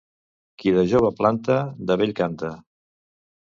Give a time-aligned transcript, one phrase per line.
[0.61, 1.59] Qui de jove planta,
[1.91, 2.51] de vell canta.